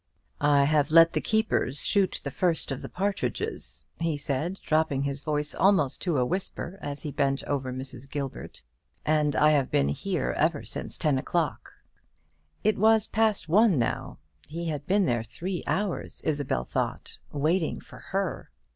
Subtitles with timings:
[0.43, 5.21] "I have let the keepers shoot the first of the partridges," he said, dropping his
[5.21, 8.09] voice almost to a whisper as he bent over Mrs.
[8.09, 8.63] Gilbert,
[9.05, 11.73] "and I have been here ever since ten o'clock."
[12.63, 14.17] It was past one now.
[14.49, 18.49] He had been there three hours, Isabel thought, waiting for her.